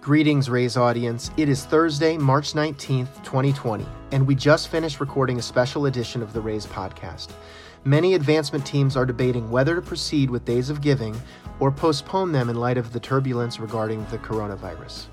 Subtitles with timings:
[0.00, 1.32] Greetings, Raise audience.
[1.36, 6.32] It is Thursday, March 19th, 2020, and we just finished recording a special edition of
[6.32, 7.30] the Raise podcast.
[7.84, 11.20] Many advancement teams are debating whether to proceed with Days of Giving
[11.58, 15.06] or postpone them in light of the turbulence regarding the coronavirus.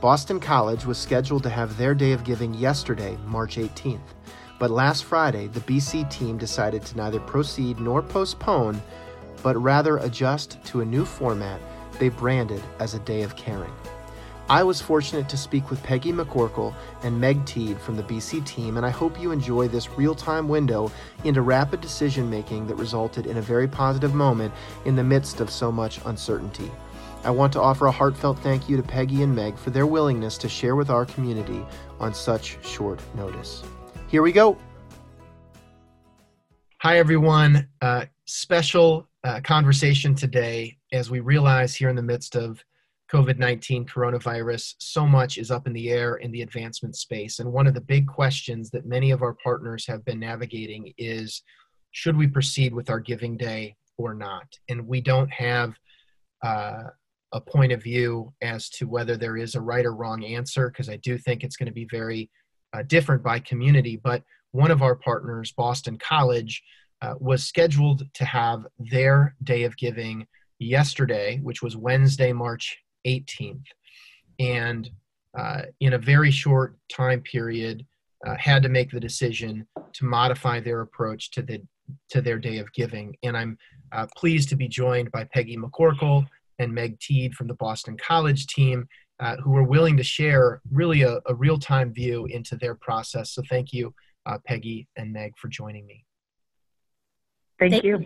[0.00, 4.00] Boston College was scheduled to have their Day of Giving yesterday, March 18th,
[4.58, 8.82] but last Friday, the BC team decided to neither proceed nor postpone,
[9.44, 11.60] but rather adjust to a new format
[12.00, 13.72] they branded as a Day of Caring.
[14.50, 18.78] I was fortunate to speak with Peggy McCorkle and Meg Tiede from the BC team,
[18.78, 20.90] and I hope you enjoy this real time window
[21.24, 24.54] into rapid decision making that resulted in a very positive moment
[24.86, 26.70] in the midst of so much uncertainty.
[27.24, 30.38] I want to offer a heartfelt thank you to Peggy and Meg for their willingness
[30.38, 31.62] to share with our community
[32.00, 33.62] on such short notice.
[34.06, 34.56] Here we go.
[36.78, 37.68] Hi, everyone.
[37.82, 42.64] Uh, special uh, conversation today as we realize here in the midst of
[43.12, 47.38] COVID 19 coronavirus, so much is up in the air in the advancement space.
[47.38, 51.42] And one of the big questions that many of our partners have been navigating is
[51.92, 54.46] should we proceed with our giving day or not?
[54.68, 55.74] And we don't have
[56.44, 56.84] uh,
[57.32, 60.90] a point of view as to whether there is a right or wrong answer, because
[60.90, 62.30] I do think it's going to be very
[62.74, 63.98] uh, different by community.
[64.02, 66.62] But one of our partners, Boston College,
[67.00, 70.26] uh, was scheduled to have their day of giving
[70.58, 73.64] yesterday, which was Wednesday, March 18th.
[74.38, 74.88] And
[75.38, 77.84] uh, in a very short time period,
[78.26, 81.62] uh, had to make the decision to modify their approach to the
[82.10, 83.16] to their day of giving.
[83.22, 83.56] And I'm
[83.92, 86.26] uh, pleased to be joined by Peggy McCorkle
[86.58, 88.86] and Meg Tiede from the Boston College team,
[89.20, 93.32] uh, who are willing to share really a, a real time view into their process.
[93.32, 93.94] So thank you,
[94.26, 96.04] uh, Peggy and Meg, for joining me.
[97.58, 98.04] Thank you.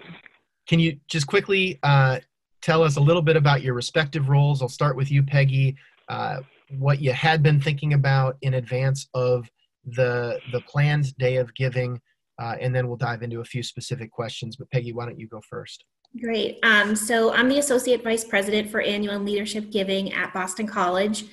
[0.68, 2.20] Can you just quickly uh,
[2.62, 4.62] tell us a little bit about your respective roles.
[4.62, 5.76] I'll start with you, Peggy.
[6.08, 6.40] Uh,
[6.78, 9.50] what you had been thinking about in advance of
[9.84, 12.00] the the planned day of giving,
[12.40, 14.56] uh, and then we'll dive into a few specific questions.
[14.56, 15.84] But Peggy, why don't you go first?
[16.20, 16.58] Great.
[16.62, 21.24] Um, so I'm the associate vice president for annual leadership giving at Boston College.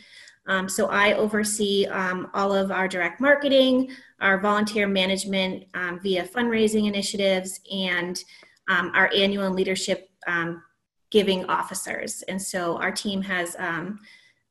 [0.48, 6.24] Um, so I oversee um, all of our direct marketing, our volunteer management um, via
[6.24, 8.24] fundraising initiatives, and
[8.68, 10.64] um, our annual leadership um,
[11.12, 12.22] giving officers.
[12.24, 14.00] And so our team has um,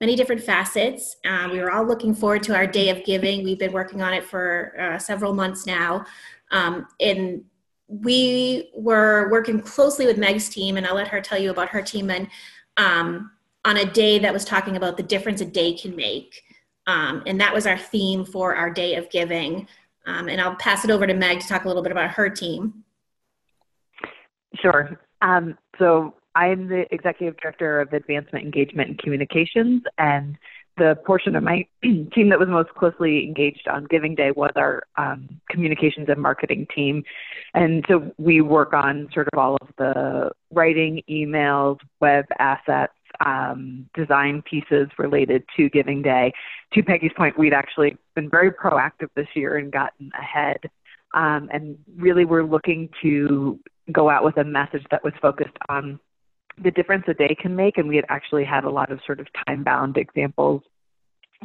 [0.00, 1.16] many different facets.
[1.24, 3.44] Uh, we were all looking forward to our day of giving.
[3.44, 6.04] We've been working on it for uh, several months now.
[6.50, 7.44] Um, and
[7.88, 11.82] we were working closely with Meg's team, and I'll let her tell you about her
[11.82, 12.28] team, and
[12.76, 13.30] um,
[13.64, 16.42] on a day that was talking about the difference a day can make.
[16.86, 19.66] Um, and that was our theme for our day of giving.
[20.06, 22.30] Um, and I'll pass it over to Meg to talk a little bit about her
[22.30, 22.84] team.
[24.60, 24.98] Sure.
[25.20, 30.38] Um, so I'm the executive director of advancement engagement and communications, and
[30.78, 34.84] the portion of my team that was most closely engaged on Giving Day was our
[34.96, 37.02] um, communications and marketing team.
[37.54, 42.92] And so we work on sort of all of the writing, emails, web assets,
[43.24, 46.32] um, design pieces related to Giving Day.
[46.74, 50.58] To Peggy's point, we'd actually been very proactive this year and gotten ahead.
[51.14, 53.58] Um, and really, we're looking to
[53.90, 55.98] go out with a message that was focused on
[56.62, 57.78] the difference a day can make.
[57.78, 60.62] And we had actually had a lot of sort of time bound examples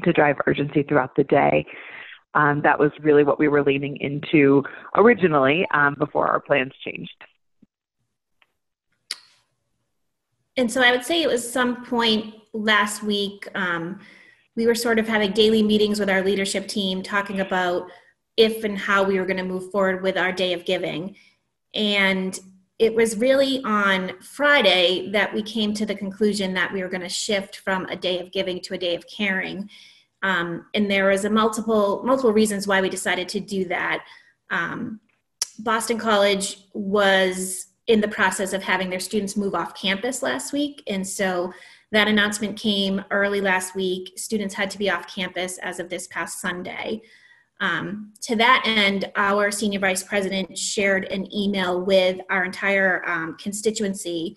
[0.03, 1.65] to drive urgency throughout the day.
[2.33, 4.63] Um, that was really what we were leaning into
[4.95, 7.11] originally um, before our plans changed.
[10.57, 13.47] And so I would say it was some point last week.
[13.55, 13.99] Um,
[14.55, 17.89] we were sort of having daily meetings with our leadership team talking about
[18.37, 21.15] if and how we were going to move forward with our day of giving.
[21.73, 22.39] And
[22.79, 27.01] it was really on Friday that we came to the conclusion that we were going
[27.01, 29.69] to shift from a day of giving to a day of caring.
[30.23, 34.05] Um, and there was a multiple multiple reasons why we decided to do that.
[34.49, 34.99] Um,
[35.59, 40.81] Boston College was in the process of having their students move off campus last week,
[40.87, 41.53] and so
[41.91, 44.13] that announcement came early last week.
[44.15, 47.01] Students had to be off campus as of this past Sunday.
[47.63, 53.37] Um, to that end, our senior vice president shared an email with our entire um,
[53.37, 54.35] constituency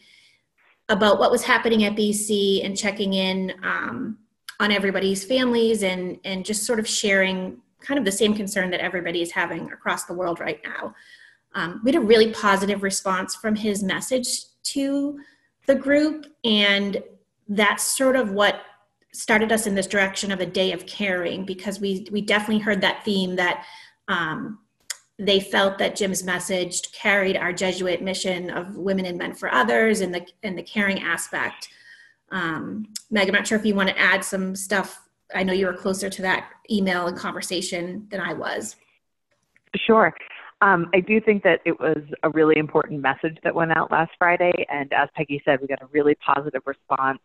[0.88, 4.18] about what was happening at BC and checking in um,
[4.60, 8.78] on everybody's families and, and just sort of sharing kind of the same concern that
[8.78, 10.94] everybody is having across the world right now.
[11.56, 14.28] Um, we had a really positive response from his message
[14.62, 15.18] to
[15.66, 17.02] the group, and
[17.48, 18.60] that's sort of what
[19.16, 22.80] started us in this direction of a day of caring because we we definitely heard
[22.82, 23.64] that theme that
[24.08, 24.58] um,
[25.18, 30.00] they felt that Jim's message carried our Jesuit mission of women and men for others
[30.00, 31.68] and the and the caring aspect
[32.30, 35.00] Um, Meg, I'm not sure if you want to add some stuff.
[35.34, 38.76] I know you were closer to that email and conversation than I was.
[39.86, 40.12] Sure.
[40.62, 44.12] Um, I do think that it was a really important message that went out last
[44.18, 47.18] Friday, and as Peggy said, we got a really positive response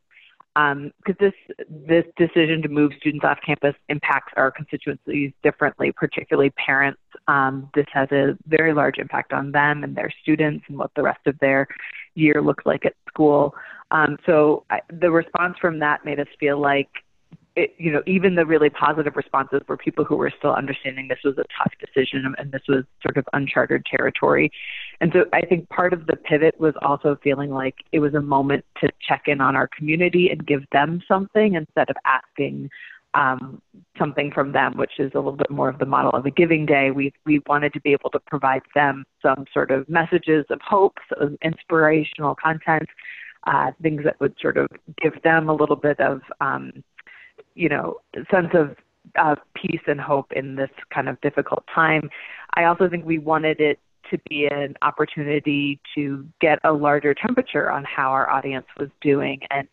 [0.53, 1.33] because um, this
[1.69, 6.99] this decision to move students off campus impacts our constituencies differently, particularly parents.
[7.27, 11.03] Um, this has a very large impact on them and their students and what the
[11.03, 11.67] rest of their
[12.15, 13.55] year looks like at school.
[13.91, 16.89] Um, so I, the response from that made us feel like
[17.61, 21.19] it, you know, even the really positive responses were people who were still understanding this
[21.23, 24.51] was a tough decision and this was sort of uncharted territory.
[24.99, 28.21] And so I think part of the pivot was also feeling like it was a
[28.21, 32.69] moment to check in on our community and give them something instead of asking
[33.13, 33.61] um,
[33.99, 36.65] something from them, which is a little bit more of the model of a giving
[36.65, 36.91] day.
[36.91, 40.97] We we wanted to be able to provide them some sort of messages of hope,
[41.09, 42.87] some inspirational content,
[43.47, 44.67] uh, things that would sort of
[45.01, 46.83] give them a little bit of um,
[47.55, 47.97] you know,
[48.29, 48.75] sense of
[49.19, 52.09] uh, peace and hope in this kind of difficult time.
[52.55, 57.71] I also think we wanted it to be an opportunity to get a larger temperature
[57.71, 59.39] on how our audience was doing.
[59.49, 59.67] And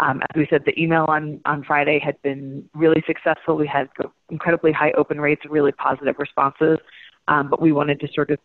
[0.00, 3.56] um, as we said, the email on, on Friday had been really successful.
[3.56, 3.88] We had
[4.28, 6.78] incredibly high open rates, really positive responses.
[7.28, 8.38] Um, but we wanted to sort of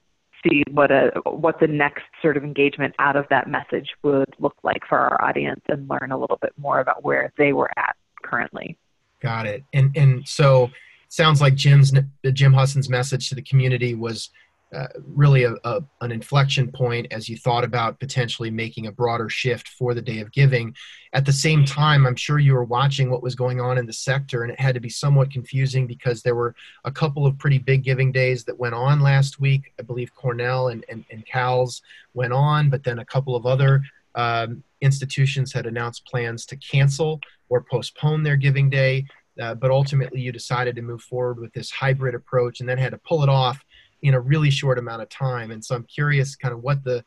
[0.43, 4.55] see what a what the next sort of engagement out of that message would look
[4.63, 7.95] like for our audience and learn a little bit more about where they were at
[8.31, 8.77] currently.
[9.19, 9.63] Got it.
[9.73, 10.71] And and so
[11.09, 11.91] sounds like Jim's
[12.33, 14.29] Jim Husson's message to the community was
[14.73, 19.27] uh, really a, a, an inflection point as you thought about potentially making a broader
[19.27, 20.73] shift for the day of giving.
[21.11, 23.91] At the same time, I'm sure you were watching what was going on in the
[23.91, 26.55] sector, and it had to be somewhat confusing because there were
[26.85, 29.73] a couple of pretty big giving days that went on last week.
[29.77, 31.81] I believe Cornell and, and, and Cal's
[32.13, 33.83] went on, but then a couple of other
[34.15, 37.19] um, institutions had announced plans to cancel
[37.49, 39.05] or postpone their giving day.
[39.41, 42.91] Uh, but ultimately, you decided to move forward with this hybrid approach and then had
[42.91, 43.63] to pull it off
[44.01, 45.51] in a really short amount of time.
[45.51, 47.03] And so I'm curious kind of what the,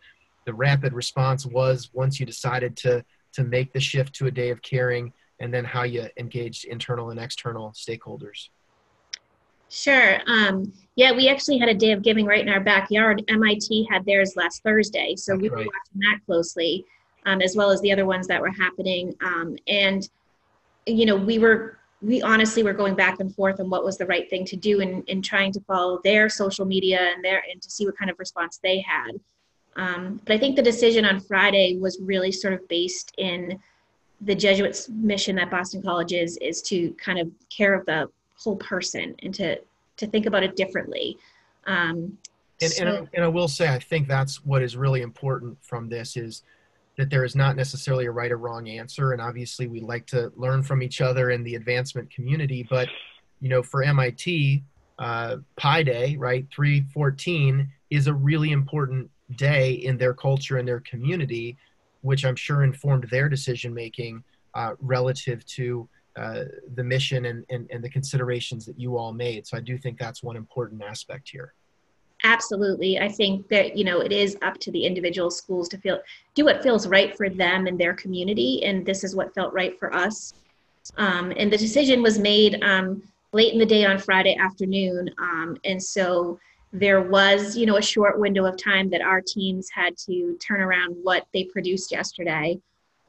[0.46, 4.50] the rapid response was once you decided to, to make the shift to a day
[4.50, 8.48] of caring and then how you engaged internal and external stakeholders.
[9.68, 10.20] Sure.
[10.28, 13.24] Um, yeah, we actually had a day of giving right in our backyard.
[13.28, 15.66] MIT had theirs last Thursday, so That's we were right.
[15.66, 16.84] watching that closely,
[17.26, 19.14] um, as well as the other ones that were happening.
[19.22, 20.08] Um, and
[20.86, 24.06] you know, we were we honestly were going back and forth on what was the
[24.06, 27.62] right thing to do in, in trying to follow their social media and their and
[27.62, 29.12] to see what kind of response they had.
[29.76, 33.58] Um, but I think the decision on Friday was really sort of based in
[34.20, 38.56] the Jesuits' mission that Boston College is is to kind of care of the whole
[38.56, 39.58] person and to
[39.96, 41.16] to think about it differently.
[41.66, 42.18] Um,
[42.60, 45.56] and, so, and, I, and I will say, I think that's what is really important
[45.62, 46.42] from this is
[46.96, 49.12] that there is not necessarily a right or wrong answer.
[49.12, 52.66] And obviously, we like to learn from each other in the advancement community.
[52.68, 52.88] But,
[53.40, 54.62] you know, for MIT,
[54.98, 60.80] uh, Pi Day, right, 314 is a really important day in their culture and their
[60.80, 61.56] community,
[62.02, 64.22] which I'm sure informed their decision making
[64.54, 66.44] uh, relative to uh,
[66.74, 69.46] the mission and, and, and the considerations that you all made.
[69.46, 71.54] So I do think that's one important aspect here.
[72.24, 72.98] Absolutely.
[72.98, 76.00] I think that, you know, it is up to the individual schools to feel
[76.34, 78.64] do what feels right for them and their community.
[78.64, 80.32] And this is what felt right for us.
[80.96, 85.10] Um, and the decision was made um, late in the day on Friday afternoon.
[85.18, 86.40] Um, and so
[86.72, 90.62] there was, you know, a short window of time that our teams had to turn
[90.62, 92.58] around what they produced yesterday.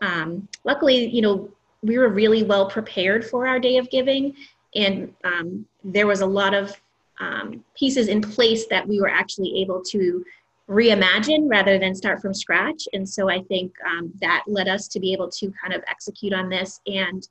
[0.01, 1.49] Um, luckily, you know,
[1.81, 4.35] we were really well prepared for our day of giving.
[4.75, 6.79] And um, there was a lot of
[7.19, 10.23] um, pieces in place that we were actually able to
[10.69, 12.87] reimagine rather than start from scratch.
[12.93, 16.33] And so I think um, that led us to be able to kind of execute
[16.33, 16.81] on this.
[16.87, 17.27] And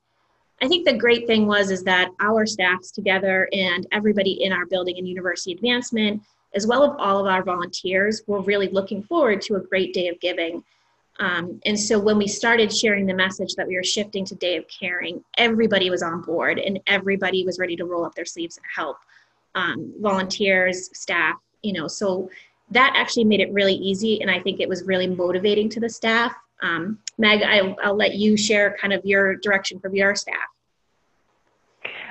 [0.61, 4.65] I think the great thing was is that our staffs together and everybody in our
[4.65, 6.21] building and university advancement,
[6.53, 10.07] as well as all of our volunteers, were really looking forward to a great day
[10.07, 10.63] of giving.
[11.19, 14.57] Um, and so when we started sharing the message that we were shifting to Day
[14.57, 18.57] of Caring, everybody was on board and everybody was ready to roll up their sleeves
[18.57, 18.97] and help
[19.55, 22.29] um, volunteers, staff, you know, so
[22.71, 24.21] that actually made it really easy.
[24.21, 26.33] And I think it was really motivating to the staff.
[26.61, 30.35] Um, Meg, I, I'll let you share kind of your direction from your staff.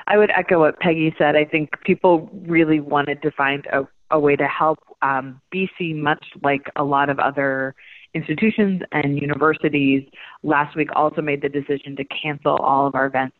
[0.06, 1.34] I would echo what Peggy said.
[1.34, 6.24] I think people really wanted to find a, a way to help um, BC, much
[6.42, 7.74] like a lot of other
[8.14, 10.08] institutions and universities,
[10.42, 13.36] last week also made the decision to cancel all of our events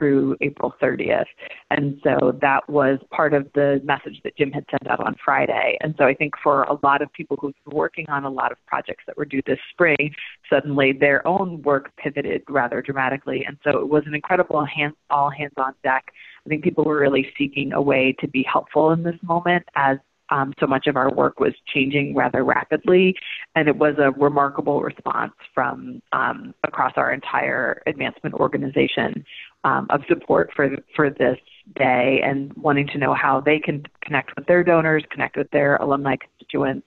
[0.00, 1.26] through April 30th.
[1.70, 5.76] And so that was part of the message that Jim had sent out on Friday.
[5.82, 8.50] And so I think for a lot of people who've been working on a lot
[8.50, 10.14] of projects that were due this spring,
[10.48, 13.44] suddenly their own work pivoted rather dramatically.
[13.46, 14.66] And so it was an incredible
[15.10, 16.06] all hands on deck.
[16.46, 19.98] I think people were really seeking a way to be helpful in this moment as
[20.30, 23.16] um, so much of our work was changing rather rapidly,
[23.54, 29.24] and it was a remarkable response from um, across our entire advancement organization
[29.64, 31.38] um, of support for for this
[31.76, 35.76] day and wanting to know how they can connect with their donors, connect with their
[35.76, 36.86] alumni constituents,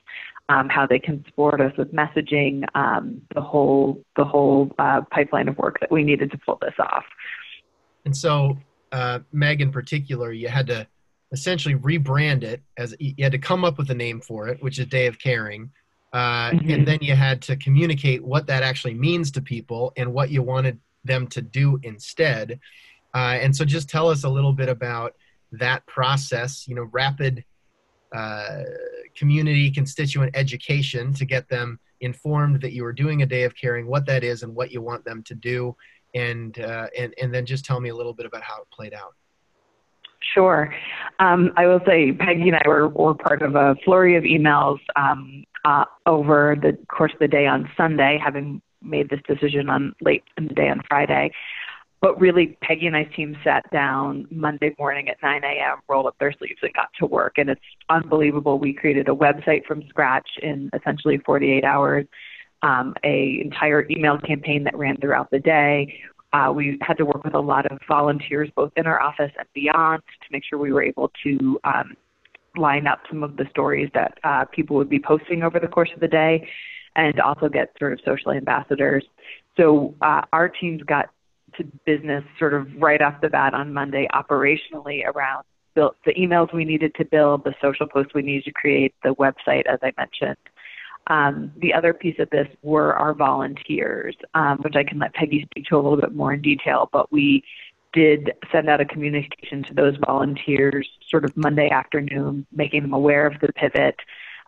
[0.50, 5.48] um, how they can support us with messaging, um, the whole the whole uh, pipeline
[5.48, 7.06] of work that we needed to pull this off.
[8.06, 8.58] And so,
[8.92, 10.88] uh, Meg, in particular, you had to
[11.34, 14.80] essentially rebrand it as you had to come up with a name for it, which
[14.80, 15.72] is Day of Caring.
[16.14, 16.70] Uh, mm-hmm.
[16.70, 20.44] And then you had to communicate what that actually means to people and what you
[20.44, 22.60] wanted them to do instead.
[23.16, 25.16] Uh, and so just tell us a little bit about
[25.52, 27.44] that process, you know, rapid
[28.16, 28.62] uh,
[29.16, 33.88] community constituent education to get them informed that you are doing a day of caring,
[33.88, 35.76] what that is, and what you want them to do.
[36.14, 38.94] And, uh, and, and then just tell me a little bit about how it played
[38.94, 39.16] out.
[40.34, 40.74] Sure.
[41.20, 44.80] Um, I will say Peggy and I were, were part of a flurry of emails
[44.96, 49.94] um, uh, over the course of the day on Sunday, having made this decision on
[50.02, 51.32] late in the day on Friday.
[52.02, 56.18] But really, Peggy and I's team sat down Monday morning at 9 a.m., rolled up
[56.20, 57.36] their sleeves, and got to work.
[57.38, 58.60] And it's unbelievable.
[58.60, 62.06] We created a website from scratch in essentially 48 hours,
[62.62, 65.98] um, a entire email campaign that ran throughout the day.
[66.34, 69.48] Uh, we had to work with a lot of volunteers, both in our office and
[69.54, 71.94] beyond, to make sure we were able to um,
[72.58, 75.90] line up some of the stories that uh, people would be posting over the course
[75.94, 76.48] of the day,
[76.96, 79.06] and also get sort of social ambassadors.
[79.58, 81.10] So uh, our teams got
[81.58, 85.44] to business sort of right off the bat on Monday operationally around
[85.76, 89.16] build, the emails we needed to build, the social posts we needed to create, the
[89.16, 90.38] website, as I mentioned.
[91.08, 95.46] Um, the other piece of this were our volunteers, um, which I can let Peggy
[95.52, 97.44] speak to a little bit more in detail, but we
[97.92, 103.28] did send out a communication to those volunteers sort of Monday afternoon, making them aware
[103.28, 103.96] of the pivot.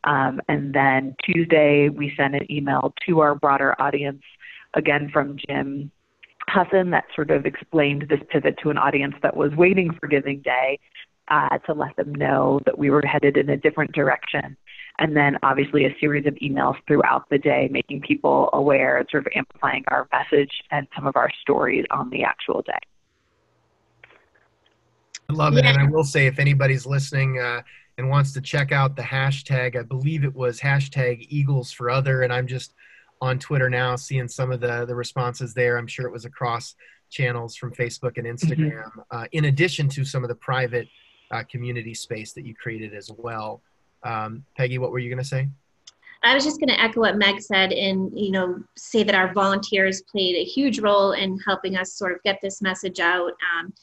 [0.06, 4.24] Um, and then Tuesday, we sent an email to our broader audience,
[4.74, 5.92] again from Jim
[6.48, 10.42] Husson, that sort of explained this pivot to an audience that was waiting for Giving
[10.42, 10.80] Day
[11.28, 14.58] uh, to let them know that we were headed in a different direction
[15.00, 19.26] and then obviously a series of emails throughout the day, making people aware and sort
[19.26, 22.80] of amplifying our message and some of our stories on the actual day.
[25.30, 25.66] I love it.
[25.66, 27.62] And I will say, if anybody's listening uh,
[27.98, 32.22] and wants to check out the hashtag, I believe it was hashtag Eagles for Other,
[32.22, 32.74] and I'm just
[33.22, 35.78] on Twitter now seeing some of the, the responses there.
[35.78, 36.76] I'm sure it was across
[37.10, 38.36] channels from Facebook and mm-hmm.
[38.36, 39.00] Instagram, mm-hmm.
[39.12, 40.88] uh, in addition to some of the private
[41.32, 43.62] uh, community space that you created as well.
[44.06, 45.50] Um, Peggy, what were you going to say?
[46.24, 49.34] I was just going to echo what Meg said and, you know, say that our
[49.34, 53.34] volunteers played a huge role in helping us sort of get this message out.
[53.60, 53.74] Um,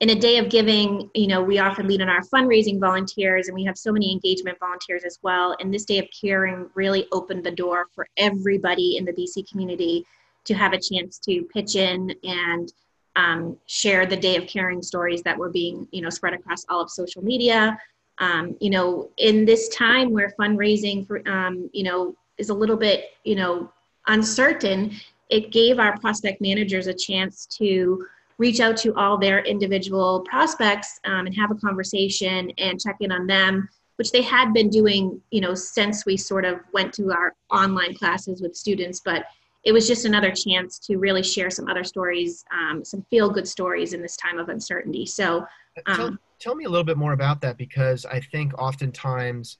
[0.00, 3.54] in a day of giving, you know, we often lean on our fundraising volunteers and
[3.54, 5.54] we have so many engagement volunteers as well.
[5.60, 10.06] And this day of caring really opened the door for everybody in the BC community
[10.44, 12.72] to have a chance to pitch in and
[13.16, 16.80] um, share the day of caring stories that were being, you know, spread across all
[16.80, 17.78] of social media
[18.20, 22.76] um, you know, in this time where fundraising for, um, you know, is a little
[22.76, 23.72] bit, you know,
[24.06, 24.92] uncertain,
[25.30, 28.06] it gave our prospect managers a chance to
[28.38, 33.12] reach out to all their individual prospects um, and have a conversation and check in
[33.12, 37.12] on them, which they had been doing, you know, since we sort of went to
[37.12, 39.00] our online classes with students.
[39.04, 39.24] But
[39.64, 43.46] it was just another chance to really share some other stories, um, some feel good
[43.46, 45.04] stories in this time of uncertainty.
[45.04, 45.44] So,
[45.86, 49.58] um, tell me a little bit more about that because I think oftentimes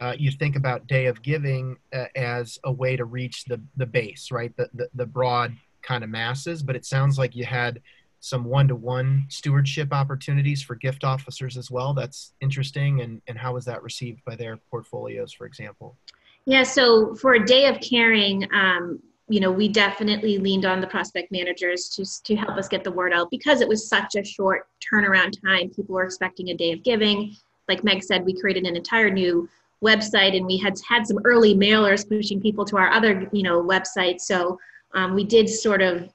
[0.00, 3.86] uh, you think about Day of Giving uh, as a way to reach the the
[3.86, 4.56] base, right?
[4.56, 6.62] The, the, the broad kind of masses.
[6.62, 7.80] But it sounds like you had
[8.20, 11.94] some one-to-one stewardship opportunities for gift officers as well.
[11.94, 13.00] That's interesting.
[13.00, 15.96] And and how was that received by their portfolios, for example?
[16.44, 16.62] Yeah.
[16.62, 21.30] So for a Day of Caring, um, you know, we definitely leaned on the prospect
[21.30, 24.68] managers to, to help us get the word out because it was such a short
[24.80, 25.68] turnaround time.
[25.70, 27.36] People were expecting a day of giving.
[27.68, 29.48] Like Meg said, we created an entire new
[29.84, 33.62] website and we had had some early mailers pushing people to our other, you know,
[33.62, 34.20] website.
[34.20, 34.58] So
[34.94, 36.08] um, we did sort of,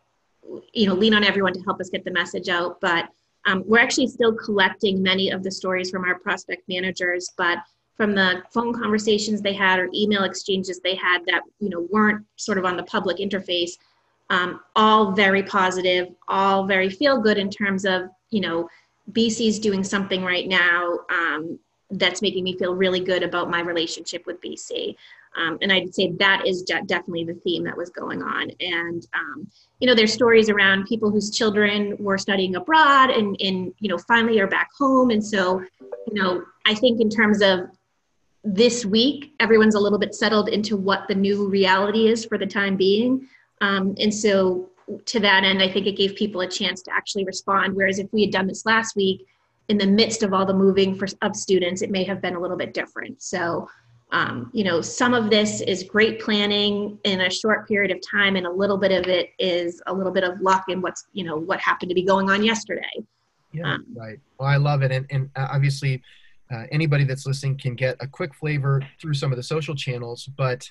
[0.73, 2.81] you know, lean on everyone to help us get the message out.
[2.81, 3.09] But
[3.45, 7.59] um, we're actually still collecting many of the stories from our prospect managers, but
[7.95, 12.25] from the phone conversations they had or email exchanges they had that you know weren't
[12.35, 13.77] sort of on the public interface
[14.29, 18.67] um, all very positive, all very feel good in terms of, you know,
[19.11, 21.59] BC's doing something right now um,
[21.91, 24.95] that's making me feel really good about my relationship with BC.
[25.35, 28.51] Um, and I'd say that is de- definitely the theme that was going on.
[28.59, 29.47] And um,
[29.79, 33.97] you know, there's stories around people whose children were studying abroad and, and you know
[33.97, 35.09] finally are back home.
[35.09, 35.59] And so,
[36.07, 37.61] you know, I think in terms of
[38.43, 42.45] this week, everyone's a little bit settled into what the new reality is for the
[42.45, 43.27] time being.
[43.61, 44.69] Um, and so,
[45.05, 47.73] to that end, I think it gave people a chance to actually respond.
[47.73, 49.25] Whereas if we had done this last week,
[49.69, 52.39] in the midst of all the moving for, of students, it may have been a
[52.39, 53.21] little bit different.
[53.23, 53.69] So,
[54.11, 58.35] um, you know, some of this is great planning in a short period of time,
[58.35, 61.23] and a little bit of it is a little bit of luck in what's, you
[61.23, 62.91] know, what happened to be going on yesterday.
[63.53, 64.19] Yeah, um, right.
[64.37, 66.01] Well, I love it, and and uh, obviously,
[66.53, 70.29] uh, anybody that's listening can get a quick flavor through some of the social channels.
[70.37, 70.69] But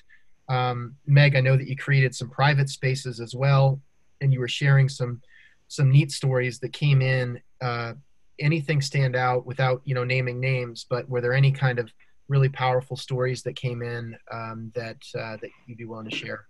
[0.49, 3.79] um, Meg, I know that you created some private spaces as well,
[4.21, 5.21] and you were sharing some
[5.67, 7.41] some neat stories that came in.
[7.61, 7.93] Uh,
[8.39, 10.85] anything stand out without you know naming names?
[10.89, 11.91] But were there any kind of
[12.27, 16.47] really powerful stories that came in um, that uh, that you'd be willing to share?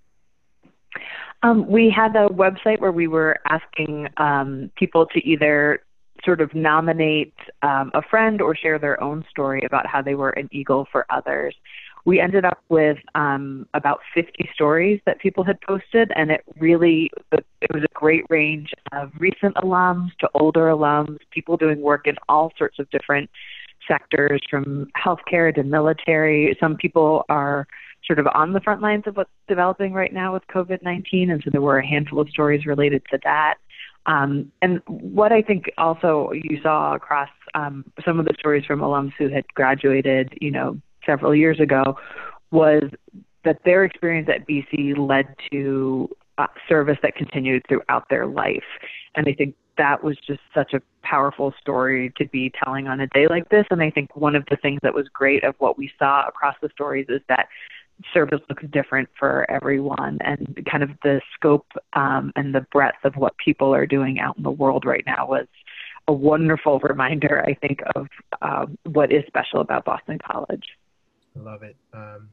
[1.41, 5.83] Um, we had a website where we were asking um, people to either
[6.25, 10.31] sort of nominate um, a friend or share their own story about how they were
[10.31, 11.55] an eagle for others.
[12.05, 17.09] We ended up with um, about 50 stories that people had posted, and it really
[17.31, 22.15] it was a great range of recent alums to older alums, people doing work in
[22.27, 23.29] all sorts of different
[23.87, 26.57] sectors from healthcare to military.
[26.59, 27.67] Some people are
[28.05, 31.41] sort of on the front lines of what's developing right now with COVID 19, and
[31.43, 33.55] so there were a handful of stories related to that.
[34.05, 38.81] Um, and what I think also you saw across um, some of the stories from
[38.81, 41.97] alums who had graduated, you know, several years ago,
[42.51, 42.83] was
[43.45, 48.63] that their experience at BC led to uh, service that continued throughout their life.
[49.15, 53.07] And I think that was just such a powerful story to be telling on a
[53.07, 53.65] day like this.
[53.71, 56.55] And I think one of the things that was great of what we saw across
[56.61, 57.47] the stories is that
[58.13, 63.15] service looks different for everyone and kind of the scope um, and the breadth of
[63.15, 65.47] what people are doing out in the world right now was
[66.07, 68.07] a wonderful reminder, I think, of
[68.41, 70.65] um, what is special about Boston College.
[71.35, 71.77] I love it.
[71.93, 72.29] Um,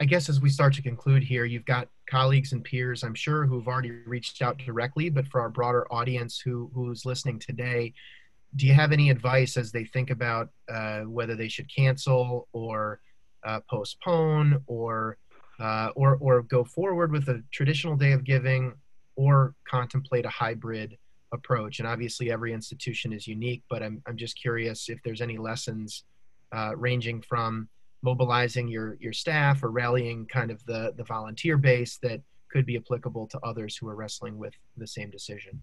[0.00, 3.46] I guess as we start to conclude here, you've got colleagues and peers, I'm sure,
[3.46, 7.94] who've already reached out directly, but for our broader audience who who's listening today,
[8.54, 13.00] do you have any advice as they think about uh, whether they should cancel or
[13.46, 15.16] uh, postpone or
[15.60, 18.74] uh, or or go forward with a traditional day of giving
[19.14, 20.98] or contemplate a hybrid
[21.32, 21.78] approach?
[21.78, 26.04] And obviously, every institution is unique, but I'm I'm just curious if there's any lessons
[26.52, 27.68] uh, ranging from
[28.02, 32.76] mobilizing your your staff or rallying kind of the the volunteer base that could be
[32.76, 35.62] applicable to others who are wrestling with the same decision?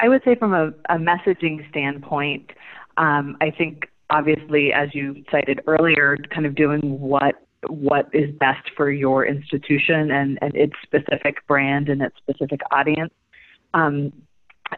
[0.00, 2.50] I would say from a, a messaging standpoint,
[2.96, 7.34] um, I think obviously, as you cited earlier, kind of doing what
[7.68, 13.12] what is best for your institution and, and its specific brand and its specific audience.
[13.74, 14.12] Um,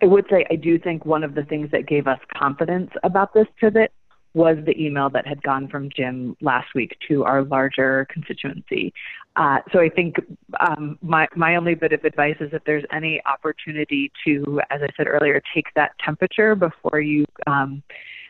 [0.02, 3.34] I would say I do think one of the things that gave us confidence about
[3.34, 3.92] this pivot
[4.34, 8.92] was the email that had gone from Jim last week to our larger constituency.
[9.36, 10.16] Uh, so I think
[10.60, 14.88] um, my my only bit of advice is if there's any opportunity to, as I
[14.96, 17.82] said earlier, take that temperature before you um,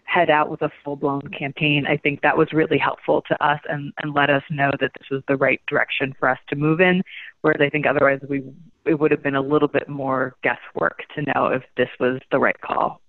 [0.09, 1.87] head out with a full blown campaign.
[1.87, 5.07] I think that was really helpful to us and, and let us know that this
[5.11, 7.03] was the right direction for us to move in.
[7.43, 8.43] Whereas I think otherwise we
[8.87, 12.39] it would have been a little bit more guesswork to know if this was the
[12.39, 13.03] right call.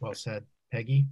[0.00, 1.06] Well said, Peggy.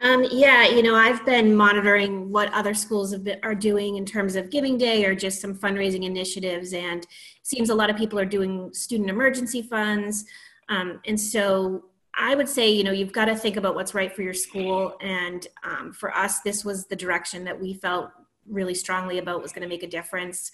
[0.00, 4.36] Um, yeah, you know, I've been monitoring what other schools been, are doing in terms
[4.36, 7.04] of Giving Day or just some fundraising initiatives, and
[7.42, 10.24] seems a lot of people are doing student emergency funds.
[10.68, 11.86] Um, and so
[12.18, 14.96] I would say, you know, you've got to think about what's right for your school.
[15.00, 18.10] And um, for us, this was the direction that we felt
[18.48, 20.50] really strongly about was going to make a difference.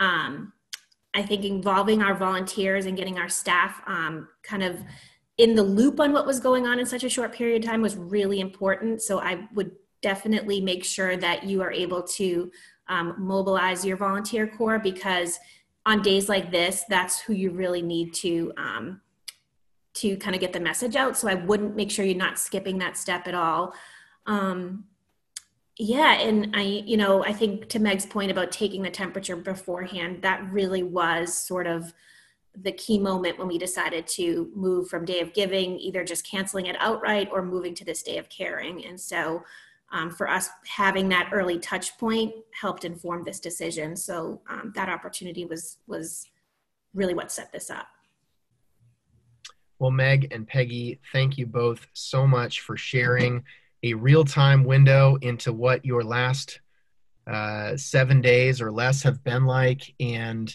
[0.00, 0.52] Um,
[1.14, 4.82] I think involving our volunteers and getting our staff um, kind of
[5.38, 7.82] in the loop on what was going on in such a short period of time
[7.82, 9.00] was really important.
[9.00, 9.70] So I would
[10.02, 12.50] definitely make sure that you are able to
[12.88, 15.38] um, mobilize your volunteer corps because
[15.84, 19.00] on days like this, that's who you really need to um,
[19.96, 21.16] to kind of get the message out.
[21.16, 23.74] So I wouldn't make sure you're not skipping that step at all.
[24.26, 24.84] Um,
[25.78, 30.22] yeah, and I, you know, I think to Meg's point about taking the temperature beforehand,
[30.22, 31.92] that really was sort of
[32.54, 36.66] the key moment when we decided to move from day of giving either just canceling
[36.66, 39.44] it outright or moving to this day of caring and so
[39.92, 43.96] um, for us having that early touch point helped inform this decision.
[43.96, 46.26] So um, that opportunity was was
[46.94, 47.86] really what set this up.
[49.78, 53.44] Well, Meg and Peggy, thank you both so much for sharing
[53.82, 56.60] a real time window into what your last
[57.26, 59.94] uh, seven days or less have been like.
[60.00, 60.54] And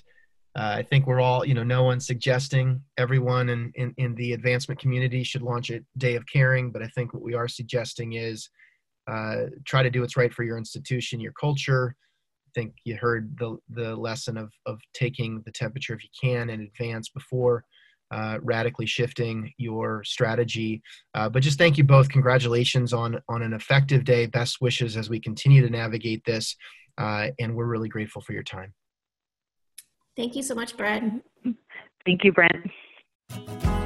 [0.55, 4.33] uh, I think we're all, you know, no one's suggesting everyone in, in, in, the
[4.33, 8.13] advancement community should launch a day of caring, but I think what we are suggesting
[8.13, 8.49] is
[9.07, 11.95] uh, try to do what's right for your institution, your culture.
[12.47, 16.49] I think you heard the, the lesson of, of taking the temperature if you can
[16.49, 17.63] in advance before
[18.11, 20.81] uh, radically shifting your strategy.
[21.15, 22.09] Uh, but just thank you both.
[22.09, 24.25] Congratulations on on an effective day.
[24.25, 26.55] Best wishes as we continue to navigate this,
[26.97, 28.73] uh, and we're really grateful for your time.
[30.17, 31.03] Thank you so much, Brett.
[32.05, 33.80] Thank you, Brent.